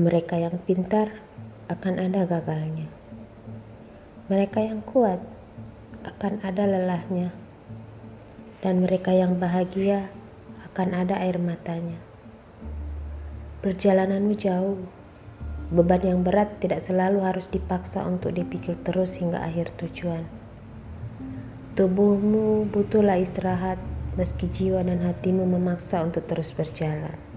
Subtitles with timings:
[0.00, 1.12] Mereka yang pintar
[1.68, 2.88] akan ada gagalnya.
[4.32, 5.20] Mereka yang kuat
[6.08, 7.36] akan ada lelahnya.
[8.64, 10.08] Dan mereka yang bahagia
[10.72, 12.00] akan ada air matanya.
[13.60, 14.80] Perjalananmu jauh.
[15.68, 20.24] Beban yang berat tidak selalu harus dipaksa untuk dipikul terus hingga akhir tujuan.
[21.76, 23.76] Tubuhmu butuhlah istirahat
[24.16, 27.29] meski jiwa dan hatimu memaksa untuk terus berjalan.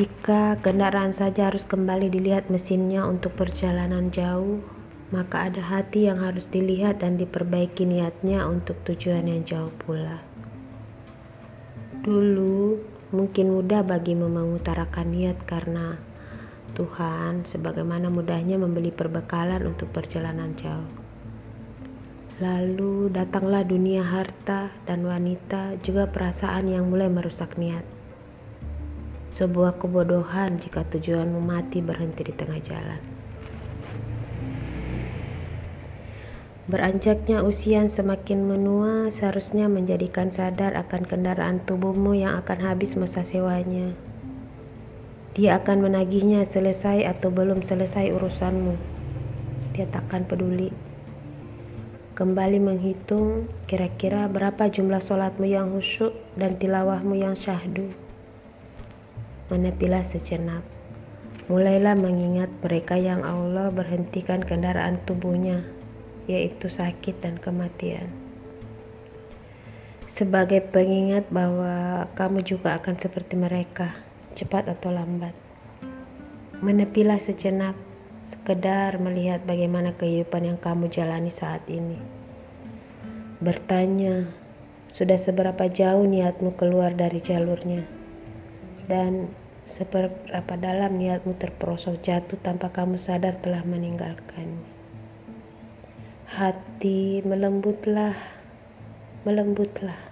[0.00, 4.64] Jika kendaraan saja harus kembali dilihat mesinnya untuk perjalanan jauh,
[5.12, 10.24] maka ada hati yang harus dilihat dan diperbaiki niatnya untuk tujuan yang jauh pula.
[12.00, 12.80] Dulu
[13.12, 16.00] mungkin mudah bagimu mengutarakan niat karena
[16.72, 20.88] Tuhan sebagaimana mudahnya membeli perbekalan untuk perjalanan jauh.
[22.40, 27.99] Lalu datanglah dunia harta dan wanita juga perasaan yang mulai merusak niat.
[29.30, 32.98] Sebuah kebodohan jika tujuanmu mati berhenti di tengah jalan.
[36.66, 43.94] Beranjaknya usia semakin menua seharusnya menjadikan sadar akan kendaraan tubuhmu yang akan habis masa sewanya.
[45.38, 48.74] Dia akan menagihnya selesai atau belum selesai urusanmu.
[49.78, 50.74] Dia takkan peduli.
[52.18, 57.94] Kembali menghitung kira-kira berapa jumlah sholatmu yang khusyuk dan tilawahmu yang syahdu
[59.50, 60.62] menepilah sejenak.
[61.50, 65.66] Mulailah mengingat mereka yang Allah berhentikan kendaraan tubuhnya,
[66.30, 68.06] yaitu sakit dan kematian.
[70.06, 73.90] Sebagai pengingat bahwa kamu juga akan seperti mereka,
[74.38, 75.34] cepat atau lambat.
[76.62, 77.74] Menepilah sejenak,
[78.30, 81.98] sekedar melihat bagaimana kehidupan yang kamu jalani saat ini.
[83.42, 84.30] Bertanya,
[84.94, 87.82] sudah seberapa jauh niatmu keluar dari jalurnya?
[88.90, 89.30] Dan
[89.70, 94.66] Seberapa dalam niatmu terperosok jatuh tanpa kamu sadar telah meninggalkannya.
[96.26, 98.18] Hati melembutlah,
[99.22, 100.10] melembutlah.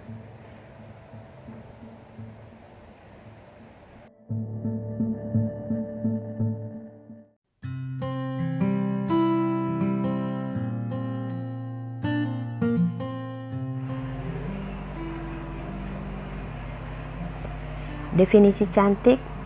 [18.19, 19.38] Definisi cantik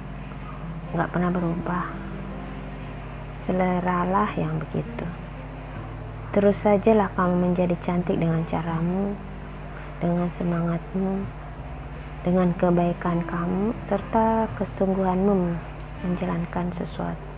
[0.93, 1.85] nggak pernah berubah.
[3.49, 5.05] Seleralah yang begitu.
[6.33, 9.13] Terus sajalah kamu menjadi cantik dengan caramu
[10.01, 11.25] dengan semangatmu
[12.23, 15.59] dengan kebaikan kamu serta kesungguhanmu
[16.07, 17.33] menjalankan sesuatu.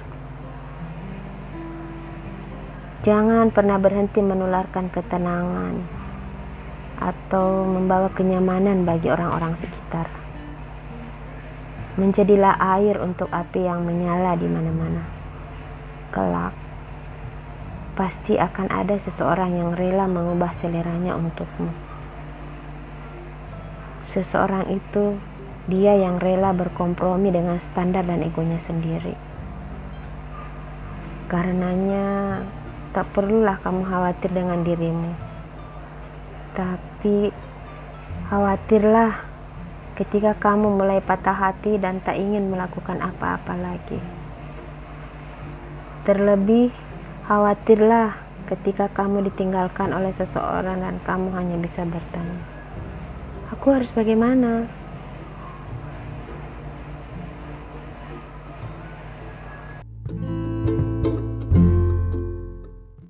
[3.06, 5.78] Jangan pernah berhenti menularkan ketenangan
[6.98, 10.25] atau membawa kenyamanan bagi orang-orang sekitar
[11.96, 15.04] Menjadilah air untuk api yang menyala di mana-mana.
[16.12, 16.52] Kelak,
[17.96, 21.72] pasti akan ada seseorang yang rela mengubah seleranya untukmu.
[24.12, 25.16] Seseorang itu
[25.72, 29.16] dia yang rela berkompromi dengan standar dan egonya sendiri.
[31.32, 32.40] Karenanya,
[32.96, 35.12] tak perlulah kamu khawatir dengan dirimu,
[36.56, 37.28] tapi
[38.32, 39.35] khawatirlah
[39.96, 44.00] ketika kamu mulai patah hati dan tak ingin melakukan apa-apa lagi.
[46.04, 46.70] Terlebih,
[47.26, 48.14] khawatirlah
[48.46, 52.44] ketika kamu ditinggalkan oleh seseorang dan kamu hanya bisa bertanya,
[53.56, 54.70] "Aku harus bagaimana?"